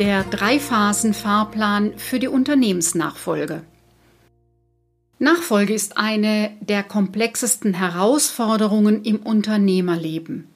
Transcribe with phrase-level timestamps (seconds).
[0.00, 3.64] Der Drei-Phasen-Fahrplan für die Unternehmensnachfolge.
[5.18, 10.48] Nachfolge ist eine der komplexesten Herausforderungen im Unternehmerleben.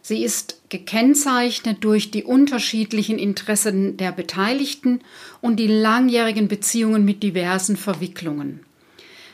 [0.00, 5.00] Sie ist gekennzeichnet durch die unterschiedlichen Interessen der Beteiligten
[5.42, 8.60] und die langjährigen Beziehungen mit diversen Verwicklungen.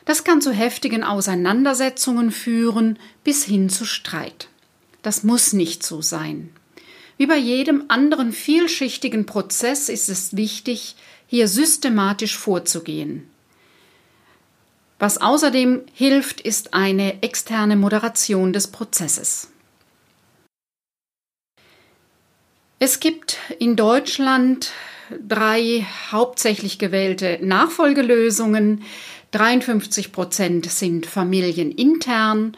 [0.05, 4.49] Das kann zu heftigen Auseinandersetzungen führen bis hin zu Streit.
[5.03, 6.51] Das muss nicht so sein.
[7.17, 10.97] Wie bei jedem anderen vielschichtigen Prozess ist es wichtig,
[11.27, 13.29] hier systematisch vorzugehen.
[14.99, 19.49] Was außerdem hilft, ist eine externe Moderation des Prozesses.
[22.79, 24.73] Es gibt in Deutschland
[25.27, 28.83] drei hauptsächlich gewählte Nachfolgelösungen.
[29.31, 32.57] 53 Prozent sind familienintern,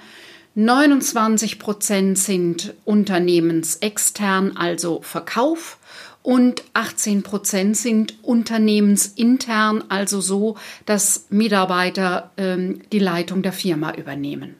[0.58, 5.78] 29 Prozent sind unternehmensextern, also Verkauf,
[6.22, 14.56] und 18 Prozent sind unternehmensintern, also so, dass Mitarbeiter ähm, die Leitung der Firma übernehmen.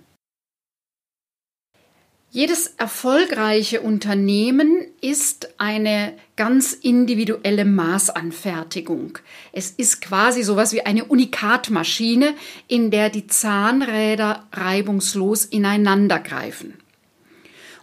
[2.36, 9.18] Jedes erfolgreiche Unternehmen ist eine ganz individuelle Maßanfertigung.
[9.52, 12.34] Es ist quasi sowas wie eine Unikatmaschine,
[12.68, 16.74] in der die Zahnräder reibungslos ineinandergreifen.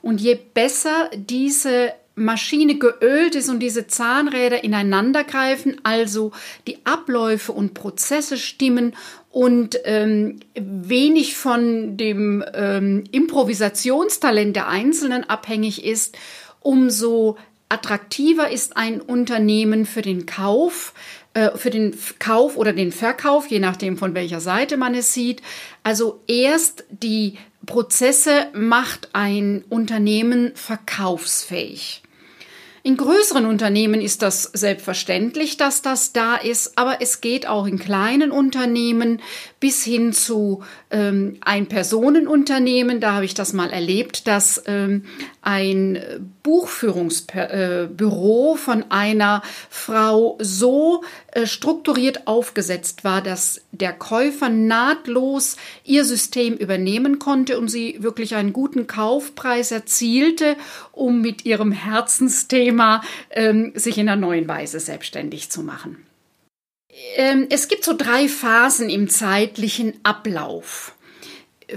[0.04, 6.32] Und je besser diese Maschine geölt ist und diese Zahnräder ineinandergreifen, also
[6.68, 8.96] die Abläufe und Prozesse stimmen
[9.34, 16.16] und ähm, wenig von dem ähm, Improvisationstalent der Einzelnen abhängig ist,
[16.60, 20.94] umso attraktiver ist ein Unternehmen für den Kauf,
[21.34, 25.42] äh, für den Kauf oder den Verkauf, je nachdem von welcher Seite man es sieht.
[25.82, 32.03] Also erst die Prozesse macht ein Unternehmen verkaufsfähig.
[32.86, 37.80] In größeren Unternehmen ist das selbstverständlich, dass das da ist, aber es geht auch in
[37.80, 39.22] kleinen Unternehmen
[39.62, 43.00] bis hin zu ähm, ein Personenunternehmen.
[43.00, 45.06] Da habe ich das mal erlebt, dass ähm,
[45.44, 55.58] ein Buchführungsbüro äh, von einer Frau so äh, strukturiert aufgesetzt war, dass der Käufer nahtlos
[55.84, 60.56] ihr System übernehmen konnte und sie wirklich einen guten Kaufpreis erzielte,
[60.92, 66.06] um mit ihrem Herzensthema ähm, sich in einer neuen Weise selbstständig zu machen.
[67.16, 70.96] Ähm, es gibt so drei Phasen im zeitlichen Ablauf.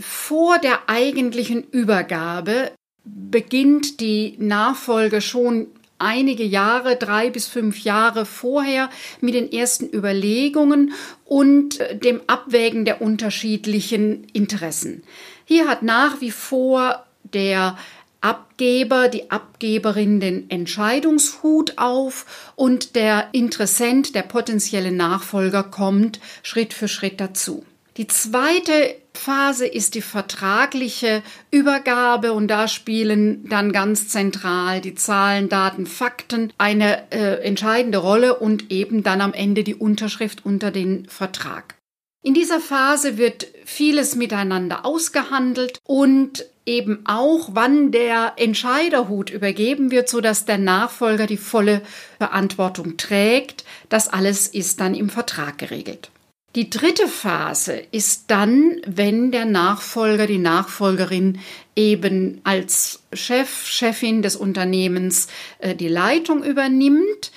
[0.00, 2.72] Vor der eigentlichen Übergabe
[3.06, 5.68] beginnt die Nachfolge schon
[5.98, 8.90] einige Jahre, drei bis fünf Jahre vorher
[9.20, 10.92] mit den ersten Überlegungen
[11.24, 15.02] und äh, dem Abwägen der unterschiedlichen Interessen.
[15.44, 17.78] Hier hat nach wie vor der
[18.20, 26.88] Abgeber, die Abgeberin den Entscheidungshut auf und der Interessent, der potenzielle Nachfolger kommt Schritt für
[26.88, 27.64] Schritt dazu.
[27.96, 35.48] Die zweite Phase ist die vertragliche Übergabe und da spielen dann ganz zentral die Zahlen,
[35.48, 41.08] Daten, Fakten eine äh, entscheidende Rolle und eben dann am Ende die Unterschrift unter den
[41.08, 41.76] Vertrag.
[42.22, 50.10] In dieser Phase wird vieles miteinander ausgehandelt und eben auch, wann der Entscheiderhut übergeben wird,
[50.10, 51.80] so dass der Nachfolger die volle
[52.18, 53.64] Verantwortung trägt.
[53.88, 56.10] Das alles ist dann im Vertrag geregelt.
[56.56, 61.38] Die dritte Phase ist dann, wenn der Nachfolger, die Nachfolgerin
[61.76, 65.28] eben als Chef, Chefin des Unternehmens
[65.58, 67.30] äh, die Leitung übernimmt.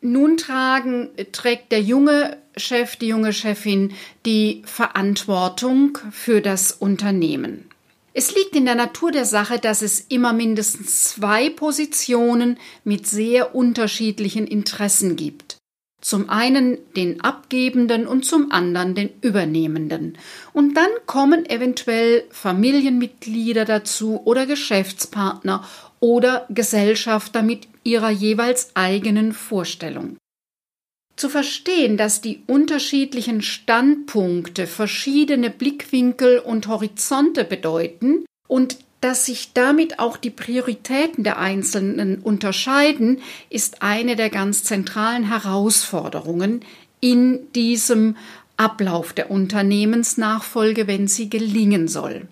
[0.00, 3.92] Nun tragen, trägt der junge Chef, die junge Chefin
[4.24, 7.68] die Verantwortung für das Unternehmen.
[8.14, 13.54] Es liegt in der Natur der Sache, dass es immer mindestens zwei Positionen mit sehr
[13.54, 15.51] unterschiedlichen Interessen gibt.
[16.02, 20.18] Zum einen den Abgebenden und zum anderen den Übernehmenden.
[20.52, 25.64] Und dann kommen eventuell Familienmitglieder dazu oder Geschäftspartner
[26.00, 30.16] oder Gesellschafter mit ihrer jeweils eigenen Vorstellung.
[31.14, 39.98] Zu verstehen, dass die unterschiedlichen Standpunkte verschiedene Blickwinkel und Horizonte bedeuten und dass sich damit
[39.98, 43.20] auch die Prioritäten der Einzelnen unterscheiden,
[43.50, 46.64] ist eine der ganz zentralen Herausforderungen
[47.00, 48.16] in diesem
[48.56, 52.28] Ablauf der Unternehmensnachfolge, wenn sie gelingen soll.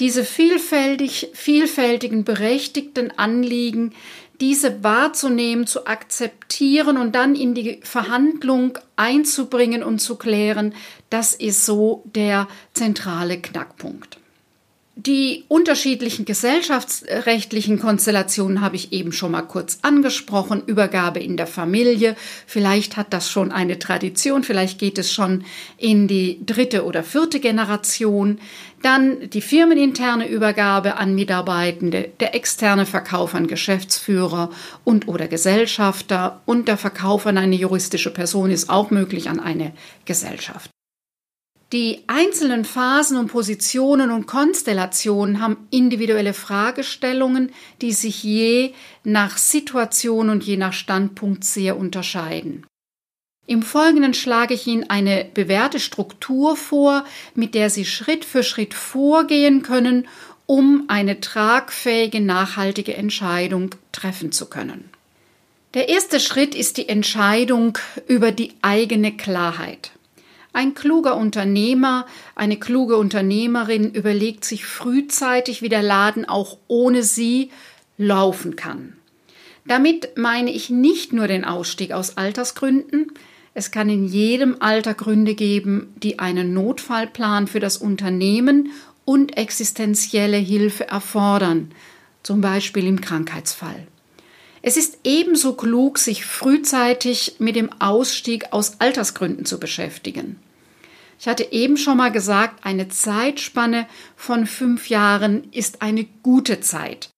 [0.00, 3.92] Diese vielfältig, vielfältigen berechtigten Anliegen,
[4.40, 10.74] diese wahrzunehmen, zu akzeptieren und dann in die Verhandlung einzubringen und zu klären,
[11.10, 14.18] das ist so der zentrale Knackpunkt.
[15.00, 20.64] Die unterschiedlichen gesellschaftsrechtlichen Konstellationen habe ich eben schon mal kurz angesprochen.
[20.66, 22.16] Übergabe in der Familie.
[22.48, 24.42] Vielleicht hat das schon eine Tradition.
[24.42, 25.44] Vielleicht geht es schon
[25.76, 28.40] in die dritte oder vierte Generation.
[28.82, 34.50] Dann die firmeninterne Übergabe an Mitarbeitende, der externe Verkauf an Geschäftsführer
[34.82, 39.74] und oder Gesellschafter und der Verkauf an eine juristische Person ist auch möglich an eine
[40.06, 40.70] Gesellschaft.
[41.72, 48.72] Die einzelnen Phasen und Positionen und Konstellationen haben individuelle Fragestellungen, die sich je
[49.04, 52.66] nach Situation und je nach Standpunkt sehr unterscheiden.
[53.46, 57.04] Im Folgenden schlage ich Ihnen eine bewährte Struktur vor,
[57.34, 60.08] mit der Sie Schritt für Schritt vorgehen können,
[60.46, 64.88] um eine tragfähige, nachhaltige Entscheidung treffen zu können.
[65.74, 67.76] Der erste Schritt ist die Entscheidung
[68.06, 69.92] über die eigene Klarheit.
[70.52, 77.50] Ein kluger Unternehmer, eine kluge Unternehmerin überlegt sich frühzeitig, wie der Laden auch ohne sie
[77.96, 78.94] laufen kann.
[79.66, 83.12] Damit meine ich nicht nur den Ausstieg aus Altersgründen.
[83.52, 88.70] Es kann in jedem Alter Gründe geben, die einen Notfallplan für das Unternehmen
[89.04, 91.72] und existenzielle Hilfe erfordern,
[92.22, 93.86] zum Beispiel im Krankheitsfall.
[94.62, 100.40] Es ist ebenso klug, sich frühzeitig mit dem Ausstieg aus Altersgründen zu beschäftigen.
[101.20, 107.10] Ich hatte eben schon mal gesagt, eine Zeitspanne von fünf Jahren ist eine gute Zeit.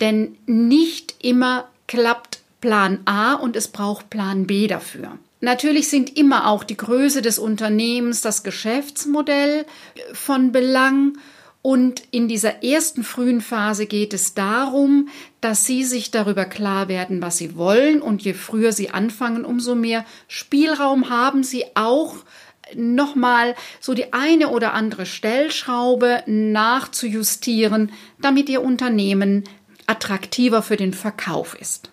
[0.00, 5.18] Denn nicht immer klappt Plan A und es braucht Plan B dafür.
[5.40, 9.66] Natürlich sind immer auch die Größe des Unternehmens, das Geschäftsmodell
[10.12, 11.16] von Belang.
[11.68, 15.10] Und in dieser ersten frühen Phase geht es darum,
[15.42, 18.00] dass Sie sich darüber klar werden, was Sie wollen.
[18.00, 22.16] Und je früher Sie anfangen, umso mehr Spielraum haben Sie auch
[22.74, 29.44] nochmal so die eine oder andere Stellschraube nachzujustieren, damit Ihr Unternehmen
[29.86, 31.90] attraktiver für den Verkauf ist.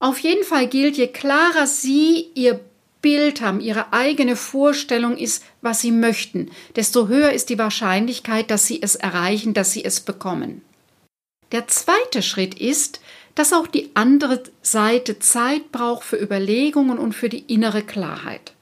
[0.00, 2.58] Auf jeden Fall gilt, je klarer Sie Ihr
[3.02, 8.66] Bild haben, Ihre eigene Vorstellung ist, was Sie möchten, desto höher ist die Wahrscheinlichkeit, dass
[8.66, 10.62] Sie es erreichen, dass Sie es bekommen.
[11.50, 13.00] Der zweite Schritt ist,
[13.34, 18.54] dass auch die andere Seite Zeit braucht für Überlegungen und für die innere Klarheit.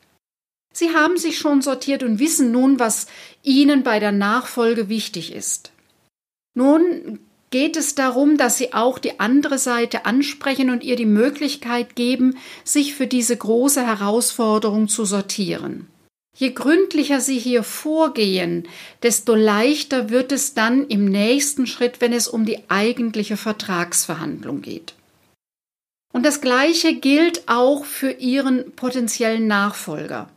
[0.72, 3.06] Sie haben sich schon sortiert und wissen nun, was
[3.42, 5.72] Ihnen bei der Nachfolge wichtig ist.
[6.54, 7.20] Nun
[7.50, 12.36] geht es darum, dass Sie auch die andere Seite ansprechen und ihr die Möglichkeit geben,
[12.64, 15.88] sich für diese große Herausforderung zu sortieren.
[16.36, 18.68] Je gründlicher Sie hier vorgehen,
[19.02, 24.94] desto leichter wird es dann im nächsten Schritt, wenn es um die eigentliche Vertragsverhandlung geht.
[26.12, 30.28] Und das Gleiche gilt auch für Ihren potenziellen Nachfolger.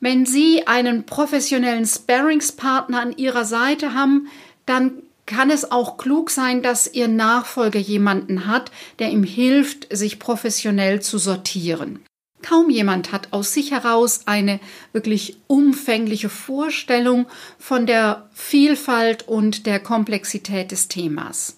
[0.00, 4.28] Wenn Sie einen professionellen Sparringspartner an Ihrer Seite haben,
[4.64, 10.18] dann kann es auch klug sein, dass Ihr Nachfolger jemanden hat, der ihm hilft, sich
[10.18, 12.00] professionell zu sortieren.
[12.42, 14.60] Kaum jemand hat aus sich heraus eine
[14.92, 17.26] wirklich umfängliche Vorstellung
[17.58, 21.56] von der Vielfalt und der Komplexität des Themas.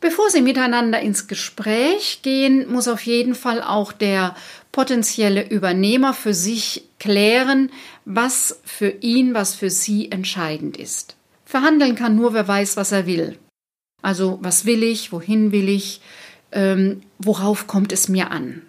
[0.00, 4.36] Bevor Sie miteinander ins Gespräch gehen, muss auf jeden Fall auch der
[4.70, 7.70] potenzielle Übernehmer für sich klären,
[8.04, 11.17] was für ihn, was für sie entscheidend ist.
[11.48, 13.38] Verhandeln kann nur, wer weiß, was er will.
[14.02, 16.02] Also was will ich, wohin will ich,
[16.52, 18.60] ähm, worauf kommt es mir an.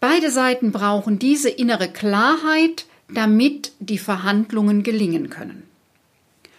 [0.00, 5.62] Beide Seiten brauchen diese innere Klarheit, damit die Verhandlungen gelingen können.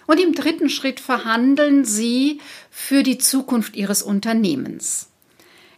[0.08, 5.10] Und im dritten Schritt verhandeln Sie für die Zukunft Ihres Unternehmens.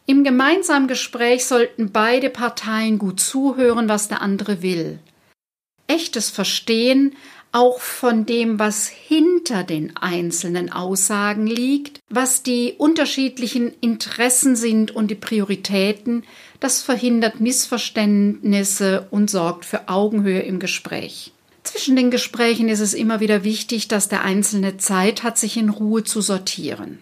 [0.05, 4.99] Im gemeinsamen Gespräch sollten beide Parteien gut zuhören, was der andere will.
[5.87, 7.17] Echtes Verstehen
[7.51, 15.09] auch von dem, was hinter den einzelnen Aussagen liegt, was die unterschiedlichen Interessen sind und
[15.09, 16.23] die Prioritäten,
[16.59, 21.33] das verhindert Missverständnisse und sorgt für Augenhöhe im Gespräch.
[21.63, 25.69] Zwischen den Gesprächen ist es immer wieder wichtig, dass der Einzelne Zeit hat, sich in
[25.69, 26.99] Ruhe zu sortieren.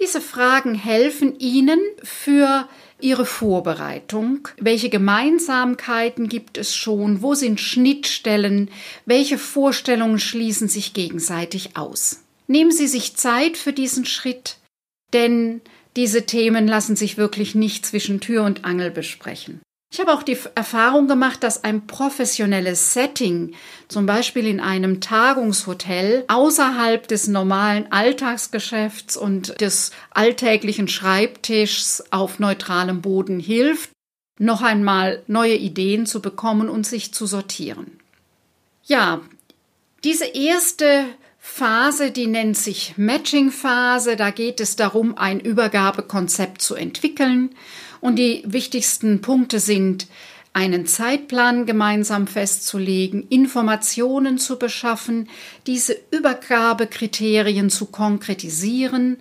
[0.00, 2.68] Diese Fragen helfen Ihnen für
[3.00, 4.48] Ihre Vorbereitung.
[4.58, 7.22] Welche Gemeinsamkeiten gibt es schon?
[7.22, 8.70] Wo sind Schnittstellen?
[9.04, 12.20] Welche Vorstellungen schließen sich gegenseitig aus?
[12.46, 14.58] Nehmen Sie sich Zeit für diesen Schritt,
[15.12, 15.60] denn
[15.96, 19.60] diese Themen lassen sich wirklich nicht zwischen Tür und Angel besprechen.
[19.94, 23.54] Ich habe auch die Erfahrung gemacht, dass ein professionelles Setting,
[23.86, 33.02] zum Beispiel in einem Tagungshotel, außerhalb des normalen Alltagsgeschäfts und des alltäglichen Schreibtischs auf neutralem
[33.02, 33.90] Boden hilft,
[34.40, 38.00] noch einmal neue Ideen zu bekommen und sich zu sortieren.
[38.82, 39.20] Ja,
[40.02, 41.04] diese erste
[41.38, 44.16] Phase, die nennt sich Matching-Phase.
[44.16, 47.54] Da geht es darum, ein Übergabekonzept zu entwickeln.
[48.04, 50.08] Und die wichtigsten Punkte sind,
[50.52, 55.30] einen Zeitplan gemeinsam festzulegen, Informationen zu beschaffen,
[55.66, 59.16] diese Übergabekriterien zu konkretisieren,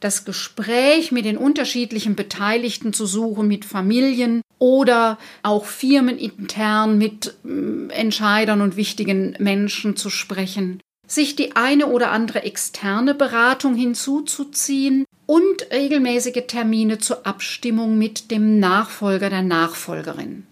[0.00, 7.90] das Gespräch mit den unterschiedlichen Beteiligten zu suchen, mit Familien oder auch firmenintern mit mm,
[7.90, 10.80] Entscheidern und wichtigen Menschen zu sprechen.
[11.06, 18.58] Sich die eine oder andere externe Beratung hinzuzuziehen und regelmäßige Termine zur Abstimmung mit dem
[18.58, 20.46] Nachfolger der Nachfolgerin.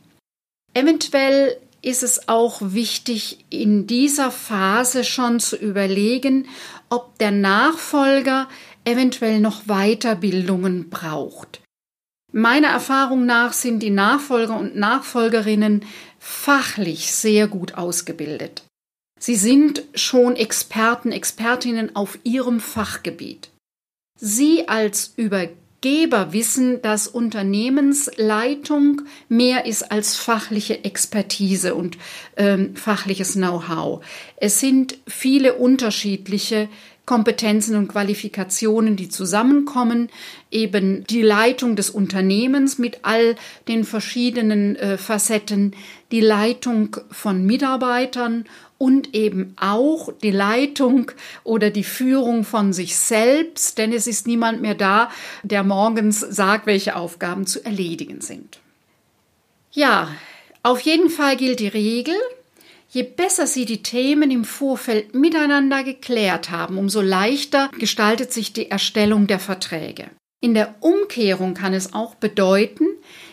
[0.75, 6.49] Eventuell ist es auch wichtig, in dieser Phase schon zu überlegen,
[6.89, 8.49] ob der Nachfolger
[8.85, 11.61] eventuell noch Weiterbildungen braucht.
[12.33, 15.85] Meiner Erfahrung nach sind die Nachfolger und Nachfolgerinnen
[16.19, 18.65] fachlich sehr gut ausgebildet.
[19.21, 23.51] Sie sind schon Experten, Expertinnen auf ihrem Fachgebiet.
[24.27, 31.99] Sie als Übergeber wissen, dass Unternehmensleitung mehr ist als fachliche Expertise und
[32.39, 34.03] ähm, fachliches Know-how.
[34.37, 36.71] Es sind viele unterschiedliche
[37.05, 40.09] Kompetenzen und Qualifikationen, die zusammenkommen,
[40.51, 43.37] eben die Leitung des Unternehmens mit all
[43.69, 45.77] den verschiedenen äh, Facetten,
[46.13, 48.47] die Leitung von Mitarbeitern
[48.85, 51.11] und eben auch die Leitung
[51.43, 55.11] oder die Führung von sich selbst, denn es ist niemand mehr da,
[55.43, 58.61] der morgens sagt, welche Aufgaben zu erledigen sind.
[59.73, 60.15] Ja,
[60.63, 62.15] auf jeden Fall gilt die Regel,
[62.91, 68.71] Je besser Sie die Themen im Vorfeld miteinander geklärt haben, umso leichter gestaltet sich die
[68.71, 70.11] Erstellung der Verträge.
[70.41, 72.87] In der Umkehrung kann es auch bedeuten,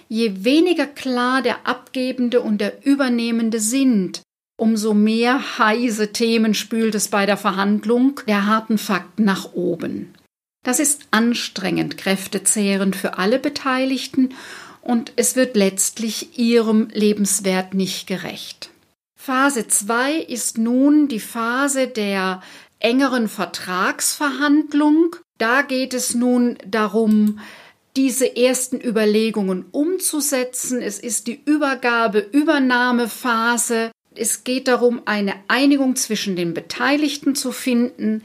[0.10, 4.24] je weniger klar der Abgebende und der Übernehmende sind,
[4.62, 10.14] umso mehr heiße Themen spült es bei der Verhandlung der harten Fakten nach oben.
[10.64, 14.36] Das ist anstrengend, kräftezehrend für alle Beteiligten
[14.84, 18.70] und es wird letztlich ihrem Lebenswert nicht gerecht.
[19.20, 22.44] Phase 2 ist nun die Phase der
[22.78, 25.16] engeren Vertragsverhandlung.
[25.40, 27.40] Da geht es nun darum,
[27.96, 30.84] diese ersten Überlegungen umzusetzen.
[30.84, 33.90] Es ist die Übergabe-Übernahmephase.
[34.16, 38.24] Es geht darum, eine Einigung zwischen den Beteiligten zu finden,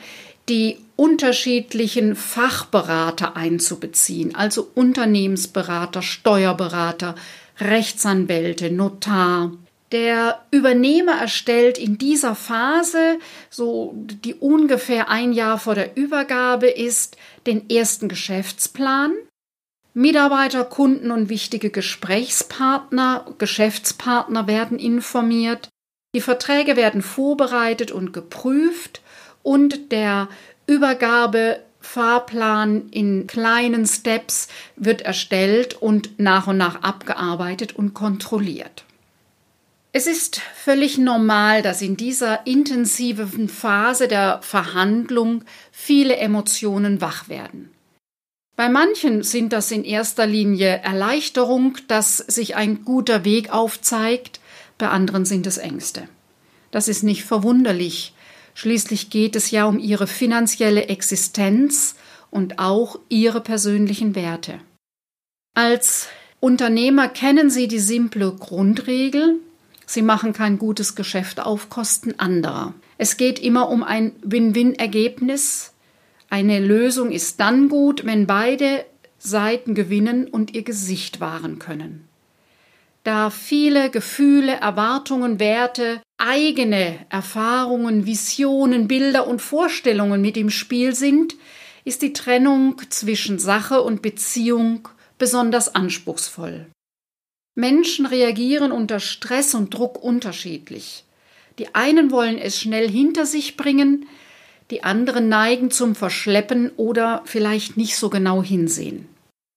[0.49, 7.15] die unterschiedlichen Fachberater einzubeziehen, also Unternehmensberater, Steuerberater,
[7.59, 9.53] Rechtsanwälte, Notar,
[9.93, 13.19] der Übernehmer erstellt in dieser Phase,
[13.51, 17.17] so die ungefähr ein Jahr vor der Übergabe ist,
[17.47, 19.13] den ersten Geschäftsplan.
[19.95, 25.69] Mitarbeiter, Kunden und wichtige Gesprächspartner, Geschäftspartner werden informiert.
[26.17, 29.03] Die Verträge werden vorbereitet und geprüft
[29.43, 30.29] und der
[30.67, 38.85] Übergabefahrplan in kleinen Steps wird erstellt und nach und nach abgearbeitet und kontrolliert.
[39.93, 47.71] Es ist völlig normal, dass in dieser intensiven Phase der Verhandlung viele Emotionen wach werden.
[48.57, 54.41] Bei manchen sind das in erster Linie Erleichterung, dass sich ein guter Weg aufzeigt,
[54.79, 56.09] bei anderen sind es Ängste.
[56.71, 58.15] Das ist nicht verwunderlich.
[58.55, 61.95] Schließlich geht es ja um ihre finanzielle Existenz
[62.31, 64.61] und auch ihre persönlichen Werte.
[65.55, 66.09] Als
[66.41, 69.41] Unternehmer kennen Sie die simple Grundregel,
[69.87, 72.75] Sie machen kein gutes Geschäft auf Kosten anderer.
[72.99, 75.73] Es geht immer um ein Win-Win-Ergebnis.
[76.29, 78.85] Eine Lösung ist dann gut, wenn beide
[79.19, 82.09] Seiten gewinnen und ihr Gesicht wahren können.
[83.07, 91.37] Da viele Gefühle, Erwartungen, Werte, eigene Erfahrungen, Visionen, Bilder und Vorstellungen mit im Spiel sind,
[91.85, 96.67] ist die Trennung zwischen Sache und Beziehung besonders anspruchsvoll.
[97.55, 101.05] Menschen reagieren unter Stress und Druck unterschiedlich.
[101.61, 104.09] Die einen wollen es schnell hinter sich bringen,
[104.73, 109.07] die anderen neigen zum Verschleppen oder vielleicht nicht so genau hinsehen.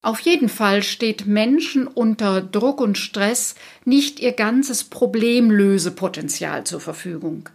[0.02, 7.50] Auf jeden Fall steht Menschen unter Druck und Stress nicht ihr ganzes Problemlösepotenzial zur Verfügung.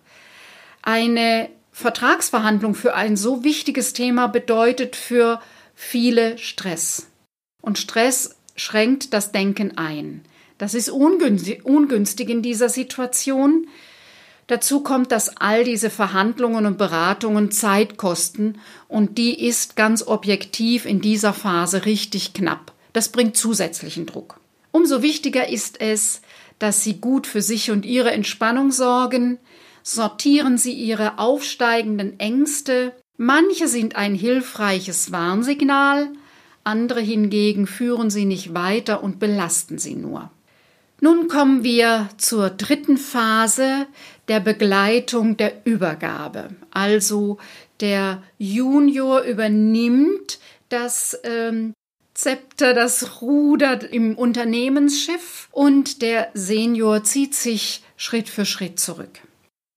[0.83, 5.41] Eine Vertragsverhandlung für ein so wichtiges Thema bedeutet für
[5.75, 7.09] viele Stress.
[7.63, 10.23] Und Stress schränkt das Denken ein.
[10.59, 13.67] Das ist ungünstig in dieser Situation.
[14.47, 18.59] Dazu kommt, dass all diese Verhandlungen und Beratungen Zeit kosten
[18.89, 22.73] und die ist ganz objektiv in dieser Phase richtig knapp.
[22.93, 24.39] Das bringt zusätzlichen Druck.
[24.71, 26.21] Umso wichtiger ist es,
[26.59, 29.39] dass Sie gut für sich und Ihre Entspannung sorgen,
[29.83, 32.93] sortieren Sie Ihre aufsteigenden Ängste.
[33.17, 36.09] Manche sind ein hilfreiches Warnsignal,
[36.65, 40.31] andere hingegen führen Sie nicht weiter und belasten Sie nur.
[41.05, 43.87] Nun kommen wir zur dritten Phase
[44.29, 46.49] der Begleitung der Übergabe.
[46.71, 47.37] Also
[47.81, 50.39] der Junior übernimmt
[50.71, 51.75] das ähm,
[52.15, 59.21] Zepter, das Ruder im Unternehmensschiff und der Senior zieht sich Schritt für Schritt zurück.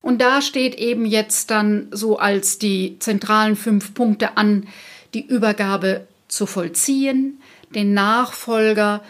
[0.01, 4.65] Und da steht eben jetzt dann so als die zentralen fünf Punkte an,
[5.13, 7.41] die Übergabe zu vollziehen,
[7.75, 9.03] den Nachfolger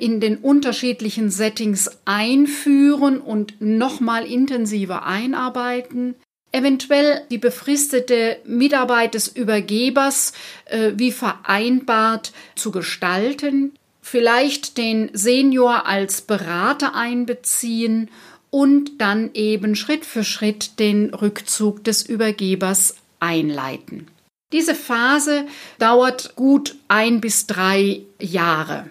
[0.00, 6.14] in den unterschiedlichen Settings einführen und nochmal intensiver einarbeiten,
[6.52, 10.32] eventuell die befristete Mitarbeit des Übergebers
[10.66, 18.10] äh, wie vereinbart zu gestalten, vielleicht den Senior als Berater einbeziehen
[18.50, 24.08] und dann eben Schritt für Schritt den Rückzug des Übergebers einleiten.
[24.52, 25.46] Diese Phase
[25.78, 28.90] dauert gut ein bis drei Jahre.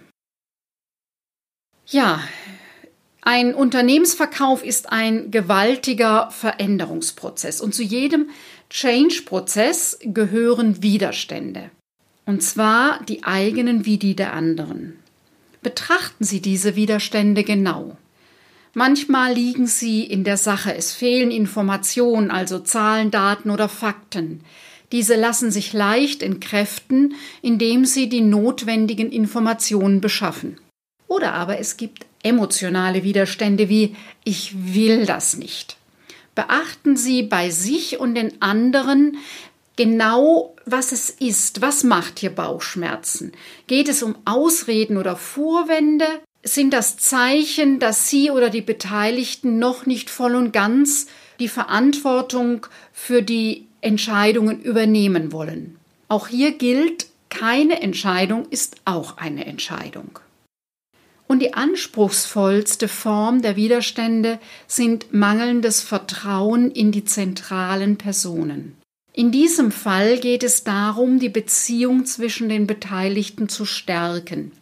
[1.92, 2.22] Ja,
[3.24, 8.30] ein Unternehmensverkauf ist ein gewaltiger Veränderungsprozess und zu jedem
[8.70, 11.72] Change-Prozess gehören Widerstände.
[12.28, 15.00] Und zwar die eigenen wie die der anderen.
[15.64, 17.98] Betrachten Sie diese Widerstände genau.
[18.76, 24.42] Manchmal liegen sie in der Sache, es fehlen Informationen, also Zahlen, Daten oder Fakten.
[24.92, 30.58] Diese lassen sich leicht entkräften, indem Sie die notwendigen Informationen beschaffen.
[31.10, 35.76] Oder aber es gibt emotionale Widerstände wie ich will das nicht.
[36.36, 39.18] Beachten Sie bei sich und den anderen
[39.76, 41.62] genau, was es ist.
[41.62, 43.34] Was macht hier Bauchschmerzen?
[43.68, 46.06] Geht es um Ausreden oder Vorwände?
[46.44, 51.08] Sind das Zeichen, dass Sie oder die Beteiligten noch nicht voll und ganz
[51.40, 55.78] die Verantwortung für die Entscheidungen übernehmen wollen?
[56.08, 60.20] Auch hier gilt, keine Entscheidung ist auch eine Entscheidung.
[61.30, 68.76] Und die anspruchsvollste Form der Widerstände sind mangelndes Vertrauen in die zentralen Personen.
[69.14, 74.54] In diesem Fall geht es darum, die Beziehung zwischen den Beteiligten zu stärken.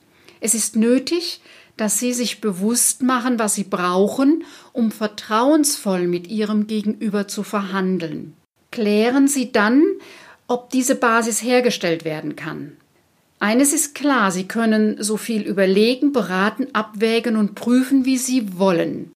[0.41, 1.39] Es ist nötig,
[1.77, 8.33] dass sie sich bewusst machen, was sie brauchen, um vertrauensvoll mit ihrem Gegenüber zu verhandeln.
[8.71, 9.85] Klären Sie dann,
[10.47, 12.75] ob diese Basis hergestellt werden kann.
[13.39, 19.11] Eines ist klar, Sie können so viel überlegen, beraten, abwägen und prüfen, wie Sie wollen.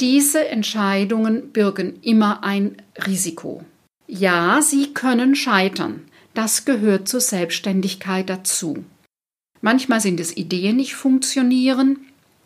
[0.00, 2.76] Diese Entscheidungen birgen immer ein
[3.06, 3.64] Risiko.
[4.06, 6.02] Ja, Sie können scheitern.
[6.34, 8.84] Das gehört zur Selbstständigkeit dazu.
[9.62, 11.98] Manchmal sind es Ideen, die nicht funktionieren,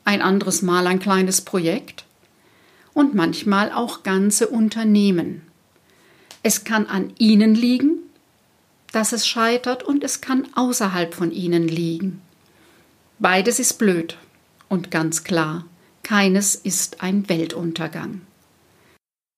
[0.05, 2.05] ein anderes Mal ein kleines Projekt
[2.95, 5.43] und manchmal auch ganze Unternehmen.
[6.43, 7.99] Es kann an Ihnen liegen,
[8.93, 12.21] dass es scheitert und es kann außerhalb von ihnen liegen.
[13.19, 14.17] Beides ist blöd
[14.69, 15.67] und ganz klar,
[16.03, 18.23] keines ist ein Weltuntergang.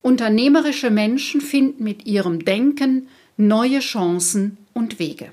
[0.03, 5.31] Unternehmerische Menschen finden mit ihrem Denken neue Chancen und Wege.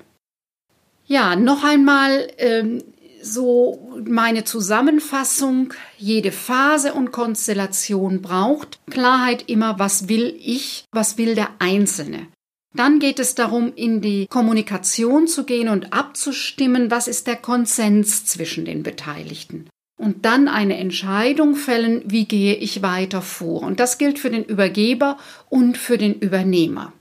[1.06, 2.84] Ja, noch einmal ähm,
[3.22, 5.74] so meine Zusammenfassung.
[5.98, 12.28] Jede Phase und Konstellation braucht Klarheit immer, was will ich, was will der Einzelne.
[12.74, 18.24] Dann geht es darum, in die Kommunikation zu gehen und abzustimmen, was ist der Konsens
[18.26, 19.68] zwischen den Beteiligten.
[19.98, 23.62] Und dann eine Entscheidung fällen, wie gehe ich weiter vor.
[23.62, 26.92] Und das gilt für den Übergeber und für den Übernehmer.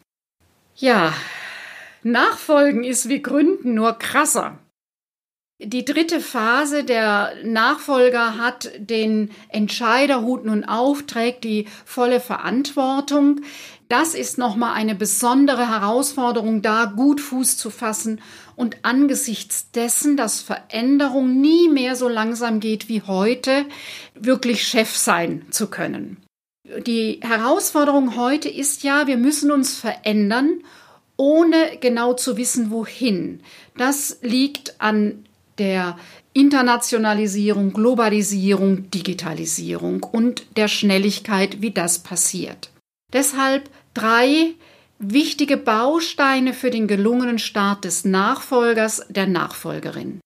[0.75, 1.13] Ja,
[2.03, 4.57] Nachfolgen ist wie Gründen nur krasser.
[5.61, 13.41] Die dritte Phase, der Nachfolger hat den Entscheiderhut nun auf, trägt die volle Verantwortung.
[13.89, 18.21] Das ist nochmal eine besondere Herausforderung, da gut Fuß zu fassen
[18.55, 23.65] und angesichts dessen, dass Veränderung nie mehr so langsam geht wie heute,
[24.13, 26.17] wirklich Chef sein zu können.
[26.85, 30.61] Die Herausforderung heute ist ja, wir müssen uns verändern,
[31.17, 33.41] ohne genau zu wissen, wohin.
[33.75, 35.25] Das liegt an
[35.57, 35.97] der
[36.33, 42.69] Internationalisierung, Globalisierung, Digitalisierung und der Schnelligkeit, wie das passiert.
[43.11, 44.53] Deshalb drei
[44.99, 50.19] wichtige Bausteine für den gelungenen Start des Nachfolgers, der Nachfolgerin.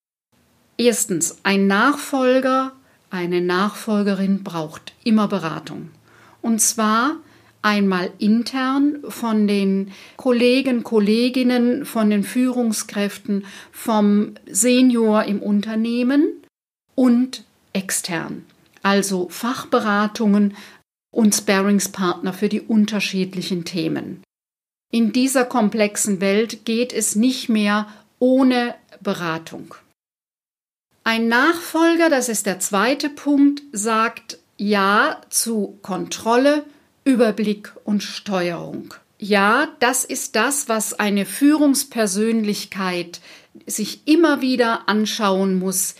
[0.77, 2.73] Erstens, ein Nachfolger,
[3.09, 5.91] eine Nachfolgerin braucht immer Beratung.
[6.41, 7.17] Und zwar
[7.61, 16.27] einmal intern von den Kollegen, Kolleginnen, von den Führungskräften, vom Senior im Unternehmen
[16.95, 18.45] und extern.
[18.81, 20.55] Also Fachberatungen
[21.13, 24.23] und Sparringspartner für die unterschiedlichen Themen.
[24.91, 27.87] In dieser komplexen Welt geht es nicht mehr
[28.19, 29.75] ohne Beratung.
[31.05, 36.65] Ein Nachfolger, das ist der zweite Punkt, sagt Ja zu Kontrolle,
[37.05, 38.93] Überblick und Steuerung.
[39.19, 43.21] Ja, das ist das, was eine Führungspersönlichkeit
[43.65, 45.95] sich immer wieder anschauen muss.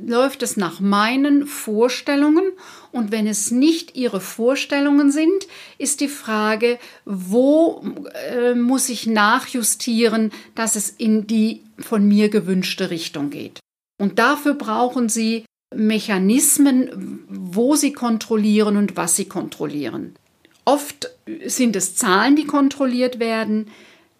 [0.00, 2.44] Läuft es nach meinen Vorstellungen?
[2.92, 5.46] Und wenn es nicht Ihre Vorstellungen sind,
[5.76, 7.84] ist die Frage, wo
[8.32, 13.60] äh, muss ich nachjustieren, dass es in die von mir gewünschte Richtung geht.
[14.00, 20.14] Und dafür brauchen Sie Mechanismen, wo Sie kontrollieren und was Sie kontrollieren.
[20.64, 21.10] Oft
[21.46, 23.70] sind es Zahlen, die kontrolliert werden.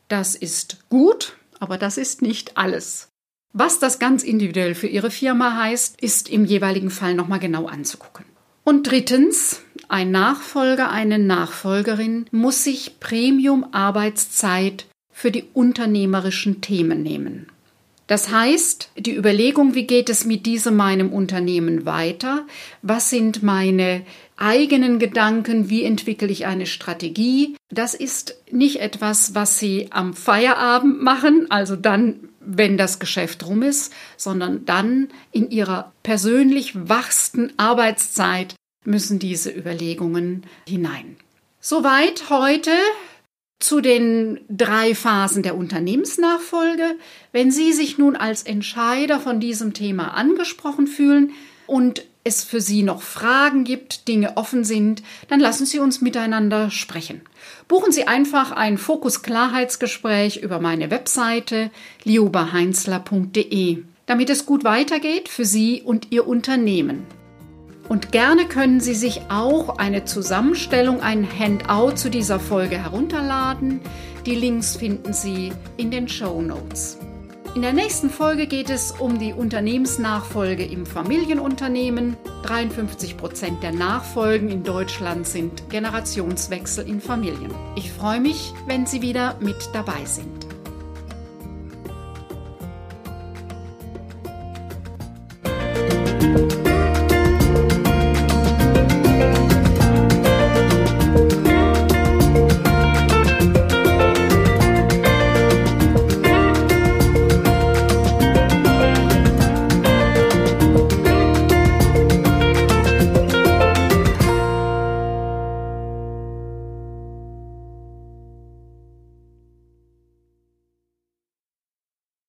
[0.09, 3.09] Das ist gut, aber das ist nicht alles.
[3.53, 8.25] Was das ganz individuell für Ihre Firma heißt, ist im jeweiligen Fall nochmal genau anzugucken.
[8.69, 17.47] Und drittens, ein Nachfolger, eine Nachfolgerin muss sich Premium-Arbeitszeit für die unternehmerischen Themen nehmen.
[18.09, 22.47] Das heißt, die Überlegung, wie geht es mit diesem meinem Unternehmen weiter?
[22.83, 24.03] Was sind meine
[24.37, 25.71] eigenen Gedanken?
[25.71, 27.57] Wie entwickle ich eine Strategie?
[27.71, 33.63] Das ist nicht etwas, was Sie am Feierabend machen, also dann, wenn das Geschäft rum
[33.63, 41.17] ist, sondern dann in Ihrer persönlich wachsten Arbeitszeit müssen diese Überlegungen hinein.
[41.61, 42.73] Soweit heute
[43.59, 46.97] zu den drei Phasen der Unternehmensnachfolge.
[47.33, 51.33] Wenn Sie sich nun als Entscheider von diesem Thema angesprochen fühlen
[51.67, 56.71] und es für Sie noch Fragen gibt, Dinge offen sind, dann lassen Sie uns miteinander
[56.71, 57.23] sprechen.
[57.67, 61.71] Buchen Sie einfach ein Fokus-Klarheitsgespräch über meine Webseite
[62.05, 67.18] liobaheinzler.de, damit es gut weitergeht für Sie und Ihr Unternehmen.
[67.89, 73.81] Und gerne können Sie sich auch eine Zusammenstellung, ein Handout zu dieser Folge herunterladen.
[74.27, 76.99] Die Links finden Sie in den Show Notes.
[77.55, 82.17] In der nächsten Folge geht es um die Unternehmensnachfolge im Familienunternehmen.
[82.45, 87.53] 53 Prozent der Nachfolgen in Deutschland sind Generationswechsel in Familien.
[87.75, 90.48] Ich freue mich, wenn Sie wieder mit dabei sind.